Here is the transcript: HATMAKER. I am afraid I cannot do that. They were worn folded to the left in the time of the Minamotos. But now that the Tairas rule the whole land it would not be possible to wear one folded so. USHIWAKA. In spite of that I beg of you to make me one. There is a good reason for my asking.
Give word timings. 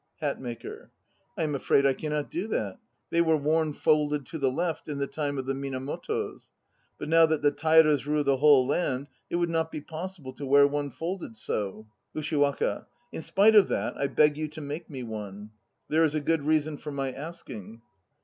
HATMAKER. 0.19 0.89
I 1.37 1.43
am 1.43 1.53
afraid 1.53 1.85
I 1.85 1.93
cannot 1.93 2.31
do 2.31 2.47
that. 2.47 2.79
They 3.11 3.21
were 3.21 3.37
worn 3.37 3.71
folded 3.71 4.25
to 4.25 4.39
the 4.39 4.49
left 4.49 4.87
in 4.87 4.97
the 4.97 5.05
time 5.05 5.37
of 5.37 5.45
the 5.45 5.53
Minamotos. 5.53 6.47
But 6.97 7.07
now 7.07 7.27
that 7.27 7.43
the 7.43 7.51
Tairas 7.51 8.07
rule 8.07 8.23
the 8.23 8.37
whole 8.37 8.65
land 8.65 9.09
it 9.29 9.35
would 9.35 9.51
not 9.51 9.71
be 9.71 9.79
possible 9.79 10.33
to 10.33 10.45
wear 10.47 10.65
one 10.65 10.89
folded 10.89 11.37
so. 11.37 11.85
USHIWAKA. 12.15 12.87
In 13.11 13.21
spite 13.21 13.53
of 13.53 13.67
that 13.67 13.95
I 13.95 14.07
beg 14.07 14.31
of 14.31 14.37
you 14.37 14.47
to 14.47 14.61
make 14.61 14.89
me 14.89 15.03
one. 15.03 15.51
There 15.87 16.03
is 16.03 16.15
a 16.15 16.19
good 16.19 16.47
reason 16.47 16.77
for 16.77 16.89
my 16.89 17.11
asking. 17.11 17.83